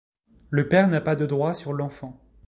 Le 0.49 0.67
père 0.67 0.87
n'a 0.87 0.99
pas 0.99 1.15
de 1.15 1.27
droit 1.27 1.53
sur 1.53 1.73
l'enfant. 1.73 2.19